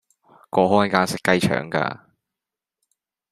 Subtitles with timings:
[0.49, 1.99] 個看更識雞腸㗎